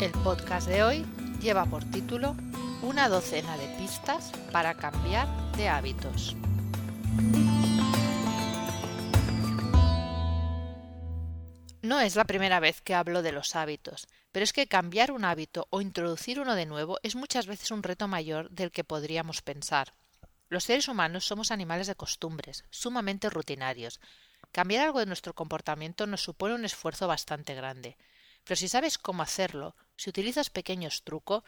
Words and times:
El 0.00 0.10
podcast 0.24 0.68
de 0.68 0.82
hoy 0.82 1.04
lleva 1.42 1.66
por 1.66 1.84
título 1.84 2.34
Una 2.80 3.10
docena 3.10 3.58
de 3.58 3.66
pistas 3.76 4.32
para 4.52 4.72
cambiar 4.72 5.28
de 5.58 5.68
hábitos. 5.68 6.34
No 11.86 12.00
es 12.00 12.16
la 12.16 12.24
primera 12.24 12.58
vez 12.58 12.80
que 12.80 12.96
hablo 12.96 13.22
de 13.22 13.30
los 13.30 13.54
hábitos, 13.54 14.08
pero 14.32 14.42
es 14.42 14.52
que 14.52 14.66
cambiar 14.66 15.12
un 15.12 15.24
hábito 15.24 15.68
o 15.70 15.80
introducir 15.80 16.40
uno 16.40 16.56
de 16.56 16.66
nuevo 16.66 16.98
es 17.04 17.14
muchas 17.14 17.46
veces 17.46 17.70
un 17.70 17.84
reto 17.84 18.08
mayor 18.08 18.50
del 18.50 18.72
que 18.72 18.82
podríamos 18.82 19.40
pensar. 19.40 19.94
Los 20.48 20.64
seres 20.64 20.88
humanos 20.88 21.26
somos 21.26 21.52
animales 21.52 21.86
de 21.86 21.94
costumbres, 21.94 22.64
sumamente 22.70 23.30
rutinarios. 23.30 24.00
Cambiar 24.50 24.84
algo 24.84 24.98
de 24.98 25.06
nuestro 25.06 25.36
comportamiento 25.36 26.08
nos 26.08 26.24
supone 26.24 26.56
un 26.56 26.64
esfuerzo 26.64 27.06
bastante 27.06 27.54
grande. 27.54 27.96
Pero 28.42 28.56
si 28.56 28.66
sabes 28.66 28.98
cómo 28.98 29.22
hacerlo, 29.22 29.76
si 29.94 30.10
utilizas 30.10 30.50
pequeños 30.50 31.04
trucos, 31.04 31.44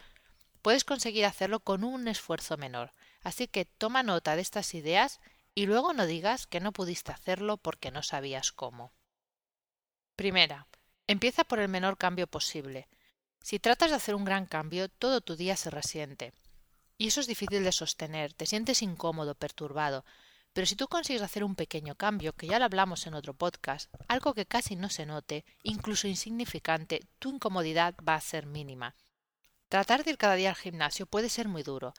puedes 0.63 0.85
conseguir 0.85 1.25
hacerlo 1.25 1.59
con 1.59 1.83
un 1.83 2.07
esfuerzo 2.07 2.57
menor. 2.57 2.93
Así 3.25 3.49
que 3.49 3.65
toma 3.65 4.05
nota 4.05 4.37
de 4.37 4.43
estas 4.43 4.73
ideas 4.75 5.19
y 5.57 5.67
luego 5.67 5.95
no 5.95 6.07
digas 6.07 6.47
que 6.47 6.61
no 6.61 6.73
pudiste 6.73 7.11
hacerlo 7.11 7.57
porque 7.57 7.91
no 7.91 8.05
sabías 8.05 8.53
cómo. 8.53 8.93
Primera, 10.19 10.67
empieza 11.07 11.45
por 11.45 11.61
el 11.61 11.69
menor 11.69 11.97
cambio 11.97 12.27
posible. 12.27 12.89
Si 13.41 13.61
tratas 13.61 13.91
de 13.91 13.97
hacer 13.97 14.17
un 14.17 14.25
gran 14.25 14.47
cambio, 14.47 14.89
todo 14.89 15.21
tu 15.21 15.37
día 15.37 15.57
se 15.57 15.71
resiente. 15.71 16.33
Y 16.97 17.07
eso 17.07 17.21
es 17.21 17.29
difícil 17.29 17.63
de 17.63 17.71
sostener, 17.71 18.35
te 18.35 18.45
sientes 18.45 18.83
incómodo, 18.83 19.37
perturbado. 19.37 20.05
Pero 20.53 20.67
si 20.67 20.75
tú 20.75 20.89
consigues 20.89 21.23
hacer 21.23 21.45
un 21.45 21.55
pequeño 21.55 21.95
cambio, 21.95 22.33
que 22.33 22.49
ya 22.49 22.59
lo 22.59 22.65
hablamos 22.65 23.07
en 23.07 23.15
otro 23.15 23.33
podcast, 23.33 23.95
algo 24.09 24.35
que 24.35 24.45
casi 24.45 24.75
no 24.75 24.91
se 24.91 25.07
note, 25.07 25.45
incluso 25.63 26.09
insignificante, 26.09 27.07
tu 27.21 27.31
incomodidad 27.31 27.95
va 28.03 28.17
a 28.17 28.21
ser 28.21 28.45
mínima. 28.45 28.97
Tratar 29.69 30.03
de 30.03 30.11
ir 30.11 30.19
cada 30.19 30.35
día 30.35 30.51
al 30.51 30.57
gimnasio 30.57 31.07
puede 31.07 31.29
ser 31.29 31.47
muy 31.47 31.63
duro, 31.63 31.95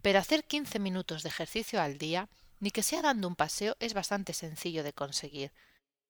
pero 0.00 0.20
hacer 0.20 0.44
15 0.44 0.78
minutos 0.78 1.24
de 1.24 1.30
ejercicio 1.30 1.82
al 1.82 1.98
día, 1.98 2.28
ni 2.60 2.70
que 2.70 2.84
sea 2.84 3.02
dando 3.02 3.26
un 3.26 3.34
paseo, 3.34 3.74
es 3.80 3.94
bastante 3.94 4.32
sencillo 4.32 4.84
de 4.84 4.92
conseguir. 4.92 5.50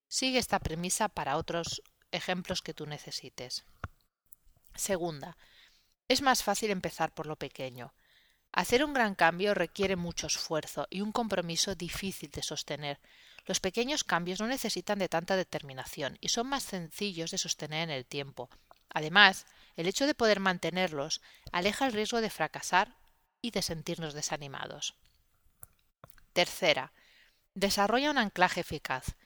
Sigue 0.08 0.38
esta 0.38 0.58
premisa 0.58 1.08
para 1.08 1.36
otros 1.36 1.82
ejemplos 2.12 2.62
que 2.62 2.74
tú 2.74 2.86
necesites. 2.86 3.64
Segunda, 4.74 5.36
es 6.08 6.22
más 6.22 6.42
fácil 6.42 6.70
empezar 6.70 7.12
por 7.14 7.26
lo 7.26 7.36
pequeño. 7.36 7.94
Hacer 8.52 8.84
un 8.84 8.94
gran 8.94 9.14
cambio 9.14 9.54
requiere 9.54 9.96
mucho 9.96 10.28
esfuerzo 10.28 10.86
y 10.90 11.00
un 11.00 11.12
compromiso 11.12 11.74
difícil 11.74 12.30
de 12.30 12.42
sostener. 12.42 13.00
Los 13.46 13.60
pequeños 13.60 14.04
cambios 14.04 14.40
no 14.40 14.46
necesitan 14.46 14.98
de 14.98 15.08
tanta 15.08 15.34
determinación 15.36 16.18
y 16.20 16.28
son 16.28 16.46
más 16.48 16.62
sencillos 16.62 17.30
de 17.30 17.38
sostener 17.38 17.82
en 17.82 17.90
el 17.90 18.06
tiempo. 18.06 18.48
Además, 18.90 19.46
el 19.76 19.88
hecho 19.88 20.06
de 20.06 20.14
poder 20.14 20.38
mantenerlos 20.38 21.20
aleja 21.50 21.86
el 21.86 21.92
riesgo 21.92 22.20
de 22.20 22.30
fracasar 22.30 22.96
y 23.42 23.50
de 23.50 23.60
sentirnos 23.60 24.14
desanimados. 24.14 24.94
Tercera, 26.32 26.92
desarrolla 27.54 28.10
un 28.10 28.18
anclaje 28.18 28.60
eficaz. 28.60 29.16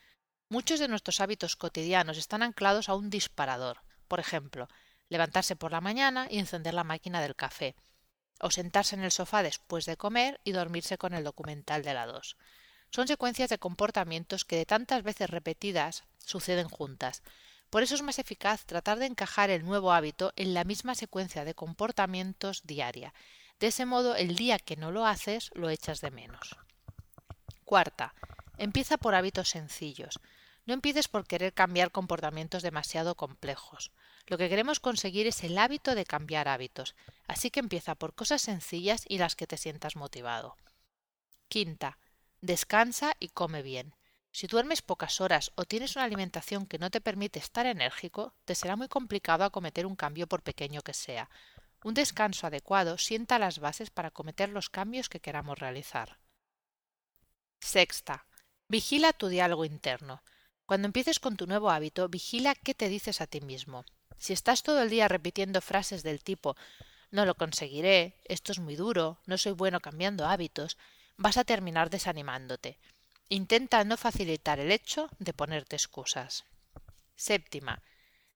Muchos 0.51 0.81
de 0.81 0.89
nuestros 0.89 1.21
hábitos 1.21 1.57
cotidianos 1.57 2.17
están 2.17 2.43
anclados 2.43 2.89
a 2.89 2.95
un 2.95 3.11
disparador. 3.11 3.83
Por 4.09 4.19
ejemplo, 4.19 4.67
levantarse 5.11 5.57
por 5.57 5.73
la 5.73 5.83
mañana 5.83 6.27
y 6.31 6.39
encender 6.39 6.73
la 6.73 6.85
máquina 6.85 7.21
del 7.21 7.37
café, 7.37 7.77
o 8.41 8.51
sentarse 8.51 8.95
en 8.97 9.05
el 9.05 9.11
sofá 9.11 9.43
después 9.43 9.85
de 9.85 9.98
comer 9.98 10.41
y 10.45 10.53
dormirse 10.53 10.97
con 10.97 11.13
el 11.13 11.23
documental 11.23 11.83
de 11.83 11.92
la 11.92 12.07
2. 12.07 12.39
Son 12.91 13.07
secuencias 13.07 13.51
de 13.51 13.58
comportamientos 13.58 14.47
que 14.47 14.57
de 14.57 14.64
tantas 14.64 15.03
veces 15.03 15.29
repetidas 15.29 16.05
suceden 16.17 16.69
juntas. 16.69 17.23
Por 17.69 17.83
eso 17.83 17.95
es 17.95 18.01
más 18.01 18.19
eficaz 18.19 18.64
tratar 18.64 18.98
de 18.98 19.05
encajar 19.05 19.51
el 19.51 19.67
nuevo 19.67 19.92
hábito 19.92 20.33
en 20.37 20.55
la 20.55 20.64
misma 20.64 20.95
secuencia 20.95 21.45
de 21.45 21.55
comportamientos 21.55 22.63
diaria. 22.64 23.13
De 23.61 23.67
ese 23.67 23.85
modo, 23.85 24.17
el 24.17 24.35
día 24.35 24.58
que 24.58 24.77
no 24.77 24.92
lo 24.92 25.05
haces, 25.05 25.51
lo 25.53 25.69
echas 25.69 26.01
de 26.01 26.11
menos. 26.11 26.57
Cuarta, 27.67 28.14
empieza 28.58 28.98
por 28.98 29.14
hábitos 29.14 29.48
sencillos. 29.48 30.20
No 30.67 30.74
empieces 30.74 31.08
por 31.08 31.27
querer 31.27 31.55
cambiar 31.55 31.91
comportamientos 31.91 32.63
demasiado 32.63 33.14
complejos. 33.14 33.91
Lo 34.27 34.36
que 34.36 34.51
queremos 34.51 34.80
conseguir 34.80 35.27
es 35.27 35.42
el 35.42 35.57
hábito 35.57 35.95
de 35.95 36.05
cambiar 36.05 36.48
hábitos, 36.48 36.95
así 37.27 37.51
que 37.51 37.61
empieza 37.61 37.95
por 37.95 38.14
cosas 38.14 38.42
sencillas 38.42 39.05
y 39.08 39.17
las 39.17 39.35
que 39.35 39.46
te 39.46 39.57
sientas 39.57 39.96
motivado. 39.96 40.57
Quinta, 41.48 41.98
descansa 42.42 43.14
y 43.19 43.29
come 43.29 43.63
bien. 43.63 43.95
Si 44.30 44.46
duermes 44.46 44.83
pocas 44.83 45.23
horas 45.23 45.52
o 45.55 45.64
tienes 45.64 45.96
una 45.96 46.05
alimentación 46.05 46.67
que 46.67 46.79
no 46.79 46.90
te 46.90 47.01
permite 47.01 47.39
estar 47.39 47.64
enérgico, 47.64 48.35
te 48.45 48.55
será 48.55 48.77
muy 48.77 48.89
complicado 48.89 49.45
acometer 49.45 49.86
un 49.86 49.96
cambio 49.96 50.27
por 50.27 50.42
pequeño 50.42 50.83
que 50.83 50.92
sea. 50.92 51.30
Un 51.83 51.95
descanso 51.95 52.46
adecuado 52.46 52.98
sienta 52.98 53.39
las 53.39 53.58
bases 53.58 53.90
para 53.90 54.08
acometer 54.08 54.51
los 54.51 54.69
cambios 54.69 55.08
que 55.08 55.20
queramos 55.20 55.58
realizar. 55.58 56.19
Sexta, 57.61 58.27
vigila 58.68 59.12
tu 59.12 59.29
diálogo 59.29 59.64
interno. 59.64 60.23
Cuando 60.67 60.86
empieces 60.86 61.18
con 61.20 61.36
tu 61.36 61.46
nuevo 61.46 61.70
hábito, 61.70 62.08
vigila 62.08 62.55
qué 62.55 62.74
te 62.74 62.89
dices 62.89 63.20
a 63.20 63.27
ti 63.27 63.40
mismo. 63.40 63.84
Si 64.18 64.33
estás 64.33 64.62
todo 64.62 64.83
el 64.83 64.90
día 64.90 65.08
repitiendo 65.08 65.61
frases 65.61 66.02
del 66.02 66.23
tipo 66.23 66.56
no 67.11 67.24
lo 67.24 67.34
conseguiré, 67.36 68.14
esto 68.24 68.52
es 68.52 68.58
muy 68.58 68.77
duro, 68.77 69.18
no 69.24 69.39
soy 69.39 69.52
bueno 69.52 69.80
cambiando 69.80 70.27
hábitos, 70.27 70.77
vas 71.17 71.39
a 71.39 71.45
terminar 71.45 71.89
desanimándote. 71.89 72.78
Intenta 73.30 73.83
no 73.84 73.96
facilitar 73.96 74.61
el 74.61 74.70
hecho 74.70 75.08
de 75.18 75.33
ponerte 75.33 75.77
excusas. 75.77 76.45
Séptima. 77.17 77.83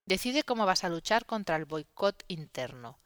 Decide 0.06 0.42
cómo 0.42 0.66
vas 0.66 0.84
a 0.84 0.88
luchar 0.88 1.26
contra 1.26 1.56
el 1.56 1.66
boicot 1.66 2.24
interno. 2.28 2.98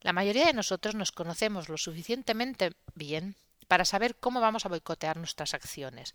La 0.00 0.12
mayoría 0.12 0.46
de 0.46 0.52
nosotros 0.52 0.94
nos 0.94 1.10
conocemos 1.10 1.68
lo 1.68 1.78
suficientemente 1.78 2.74
bien 2.94 3.36
para 3.66 3.84
saber 3.84 4.14
cómo 4.16 4.40
vamos 4.40 4.64
a 4.64 4.68
boicotear 4.68 5.16
nuestras 5.16 5.54
acciones. 5.54 6.14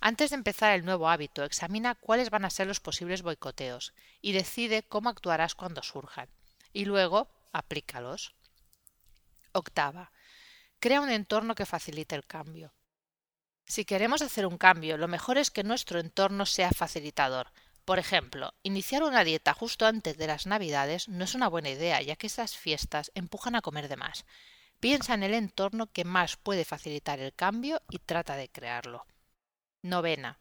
Antes 0.00 0.30
de 0.30 0.36
empezar 0.36 0.72
el 0.74 0.84
nuevo 0.84 1.08
hábito, 1.08 1.44
examina 1.44 1.96
cuáles 1.96 2.30
van 2.30 2.44
a 2.44 2.50
ser 2.50 2.66
los 2.68 2.80
posibles 2.80 3.22
boicoteos 3.22 3.92
y 4.20 4.32
decide 4.32 4.84
cómo 4.84 5.08
actuarás 5.08 5.54
cuando 5.54 5.82
surjan. 5.82 6.28
Y 6.72 6.84
luego, 6.84 7.28
aplícalos. 7.52 8.34
Octava. 9.52 10.12
Crea 10.78 11.00
un 11.00 11.10
entorno 11.10 11.56
que 11.56 11.66
facilite 11.66 12.14
el 12.14 12.26
cambio. 12.26 12.72
Si 13.66 13.84
queremos 13.84 14.22
hacer 14.22 14.46
un 14.46 14.56
cambio, 14.56 14.96
lo 14.96 15.08
mejor 15.08 15.36
es 15.36 15.50
que 15.50 15.64
nuestro 15.64 15.98
entorno 15.98 16.46
sea 16.46 16.70
facilitador. 16.70 17.52
Por 17.84 17.98
ejemplo, 17.98 18.54
iniciar 18.62 19.02
una 19.02 19.24
dieta 19.24 19.52
justo 19.52 19.86
antes 19.86 20.16
de 20.16 20.26
las 20.26 20.46
Navidades 20.46 21.08
no 21.08 21.24
es 21.24 21.34
una 21.34 21.48
buena 21.48 21.70
idea, 21.70 22.00
ya 22.02 22.16
que 22.16 22.28
esas 22.28 22.56
fiestas 22.56 23.10
empujan 23.14 23.56
a 23.56 23.62
comer 23.62 23.88
de 23.88 23.96
más. 23.96 24.24
Piensa 24.78 25.14
en 25.14 25.24
el 25.24 25.34
entorno 25.34 25.90
que 25.90 26.04
más 26.04 26.36
puede 26.36 26.64
facilitar 26.64 27.18
el 27.18 27.34
cambio 27.34 27.82
y 27.90 27.98
trata 27.98 28.36
de 28.36 28.48
crearlo. 28.48 29.04
Novena. 29.82 30.38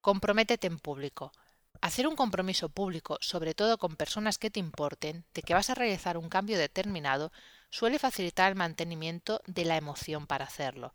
Comprométete 0.00 0.66
en 0.66 0.78
público. 0.78 1.32
Hacer 1.80 2.06
un 2.06 2.16
compromiso 2.16 2.68
público, 2.68 3.18
sobre 3.20 3.54
todo 3.54 3.78
con 3.78 3.96
personas 3.96 4.38
que 4.38 4.50
te 4.50 4.60
importen, 4.60 5.24
de 5.34 5.42
que 5.42 5.54
vas 5.54 5.70
a 5.70 5.74
realizar 5.74 6.16
un 6.16 6.28
cambio 6.28 6.58
determinado, 6.58 7.32
suele 7.70 7.98
facilitar 7.98 8.50
el 8.50 8.56
mantenimiento 8.56 9.42
de 9.46 9.64
la 9.64 9.76
emoción 9.76 10.26
para 10.26 10.46
hacerlo. 10.46 10.94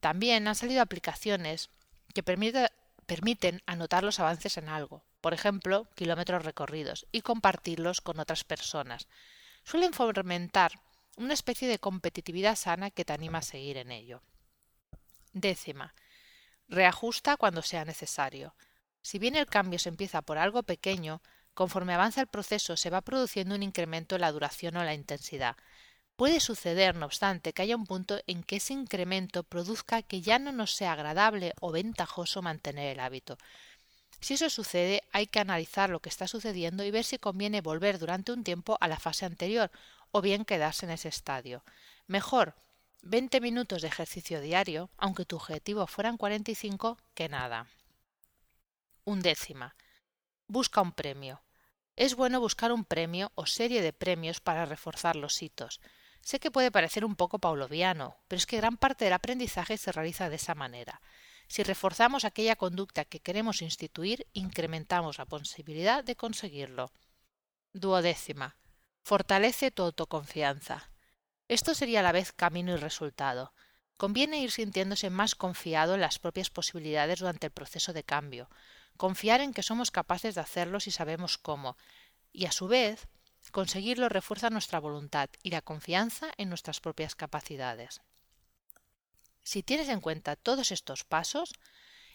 También 0.00 0.48
han 0.48 0.54
salido 0.54 0.80
aplicaciones 0.80 1.68
que 2.14 2.22
permiten 2.22 3.62
anotar 3.66 4.04
los 4.04 4.20
avances 4.20 4.56
en 4.56 4.68
algo, 4.68 5.04
por 5.20 5.34
ejemplo, 5.34 5.86
kilómetros 5.94 6.44
recorridos, 6.44 7.06
y 7.12 7.20
compartirlos 7.20 8.00
con 8.00 8.20
otras 8.20 8.44
personas. 8.44 9.08
Suelen 9.64 9.92
fomentar 9.92 10.80
una 11.16 11.34
especie 11.34 11.68
de 11.68 11.78
competitividad 11.78 12.56
sana 12.56 12.90
que 12.90 13.04
te 13.04 13.12
anima 13.12 13.38
a 13.38 13.42
seguir 13.42 13.76
en 13.76 13.90
ello. 13.90 14.22
Décima. 15.34 15.92
Reajusta 16.70 17.36
cuando 17.36 17.62
sea 17.62 17.84
necesario. 17.84 18.54
Si 19.02 19.18
bien 19.18 19.34
el 19.34 19.46
cambio 19.46 19.80
se 19.80 19.88
empieza 19.88 20.22
por 20.22 20.38
algo 20.38 20.62
pequeño, 20.62 21.20
conforme 21.52 21.94
avanza 21.94 22.20
el 22.20 22.28
proceso 22.28 22.76
se 22.76 22.90
va 22.90 23.00
produciendo 23.00 23.56
un 23.56 23.64
incremento 23.64 24.14
en 24.14 24.20
la 24.20 24.30
duración 24.30 24.76
o 24.76 24.84
la 24.84 24.94
intensidad. 24.94 25.56
Puede 26.14 26.38
suceder, 26.38 26.94
no 26.94 27.06
obstante, 27.06 27.52
que 27.52 27.62
haya 27.62 27.74
un 27.74 27.86
punto 27.86 28.20
en 28.28 28.44
que 28.44 28.56
ese 28.56 28.72
incremento 28.72 29.42
produzca 29.42 30.02
que 30.02 30.20
ya 30.20 30.38
no 30.38 30.52
nos 30.52 30.72
sea 30.72 30.92
agradable 30.92 31.54
o 31.60 31.72
ventajoso 31.72 32.40
mantener 32.40 32.92
el 32.92 33.00
hábito. 33.00 33.36
Si 34.20 34.34
eso 34.34 34.48
sucede, 34.48 35.02
hay 35.10 35.26
que 35.26 35.40
analizar 35.40 35.90
lo 35.90 35.98
que 35.98 36.08
está 36.08 36.28
sucediendo 36.28 36.84
y 36.84 36.92
ver 36.92 37.04
si 37.04 37.18
conviene 37.18 37.62
volver 37.62 37.98
durante 37.98 38.30
un 38.30 38.44
tiempo 38.44 38.78
a 38.80 38.86
la 38.86 39.00
fase 39.00 39.24
anterior 39.26 39.72
o 40.12 40.20
bien 40.20 40.44
quedarse 40.44 40.86
en 40.86 40.92
ese 40.92 41.08
estadio. 41.08 41.64
Mejor 42.06 42.54
20 43.02 43.40
minutos 43.40 43.82
de 43.82 43.88
ejercicio 43.88 44.40
diario, 44.40 44.90
aunque 44.98 45.24
tu 45.24 45.36
objetivo 45.36 45.86
fueran 45.86 46.16
45, 46.16 46.98
que 47.14 47.28
nada. 47.28 47.66
Undécima. 49.04 49.74
Busca 50.46 50.82
un 50.82 50.92
premio. 50.92 51.42
es 51.96 52.14
bueno 52.14 52.40
buscar 52.40 52.72
un 52.72 52.84
premio 52.84 53.30
o 53.34 53.46
serie 53.46 53.82
de 53.82 53.92
premios 53.92 54.40
para 54.40 54.64
reforzar 54.64 55.16
los 55.16 55.42
hitos. 55.42 55.80
Sé 56.22 56.40
que 56.40 56.50
puede 56.50 56.70
parecer 56.70 57.04
un 57.04 57.16
poco 57.16 57.38
pauloviano, 57.38 58.16
pero 58.28 58.38
es 58.38 58.46
que 58.46 58.56
gran 58.56 58.76
parte 58.76 59.04
del 59.04 59.14
aprendizaje 59.14 59.76
se 59.76 59.92
realiza 59.92 60.28
de 60.28 60.36
esa 60.36 60.54
manera. 60.54 61.00
Si 61.48 61.62
reforzamos 61.62 62.24
aquella 62.24 62.56
conducta 62.56 63.04
que 63.04 63.20
queremos 63.20 63.60
instituir, 63.62 64.26
incrementamos 64.32 65.18
la 65.18 65.26
posibilidad 65.26 66.04
de 66.04 66.16
conseguirlo. 66.16 66.92
Duodécima. 67.72 68.56
Fortalece 69.02 69.70
tu 69.70 69.82
autoconfianza. 69.82 70.89
Esto 71.50 71.74
sería 71.74 71.98
a 71.98 72.04
la 72.04 72.12
vez 72.12 72.30
camino 72.30 72.74
y 72.74 72.76
resultado. 72.76 73.52
Conviene 73.96 74.38
ir 74.38 74.52
sintiéndose 74.52 75.10
más 75.10 75.34
confiado 75.34 75.94
en 75.96 76.00
las 76.00 76.20
propias 76.20 76.48
posibilidades 76.48 77.18
durante 77.18 77.48
el 77.48 77.52
proceso 77.52 77.92
de 77.92 78.04
cambio, 78.04 78.48
confiar 78.96 79.40
en 79.40 79.52
que 79.52 79.64
somos 79.64 79.90
capaces 79.90 80.36
de 80.36 80.42
hacerlo 80.42 80.78
si 80.78 80.92
sabemos 80.92 81.38
cómo, 81.38 81.76
y 82.32 82.46
a 82.46 82.52
su 82.52 82.68
vez, 82.68 83.08
conseguirlo 83.50 84.08
refuerza 84.08 84.48
nuestra 84.48 84.78
voluntad 84.78 85.28
y 85.42 85.50
la 85.50 85.60
confianza 85.60 86.30
en 86.36 86.50
nuestras 86.50 86.78
propias 86.78 87.16
capacidades. 87.16 88.00
Si 89.42 89.64
tienes 89.64 89.88
en 89.88 90.00
cuenta 90.00 90.36
todos 90.36 90.70
estos 90.70 91.02
pasos 91.02 91.52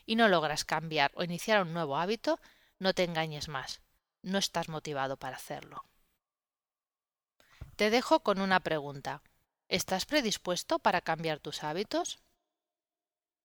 y 0.06 0.16
no 0.16 0.30
logras 0.30 0.64
cambiar 0.64 1.12
o 1.14 1.26
iniciar 1.26 1.62
un 1.62 1.74
nuevo 1.74 1.98
hábito, 1.98 2.40
no 2.80 2.94
te 2.94 3.04
engañes 3.04 3.50
más, 3.50 3.82
no 4.22 4.38
estás 4.38 4.70
motivado 4.70 5.18
para 5.18 5.36
hacerlo. 5.36 5.84
Te 7.76 7.90
dejo 7.90 8.22
con 8.22 8.40
una 8.40 8.62
pregunta. 8.62 9.22
¿Estás 9.68 10.06
predispuesto 10.06 10.80
para 10.80 11.02
cambiar 11.02 11.40
tus 11.40 11.62
hábitos? 11.64 12.20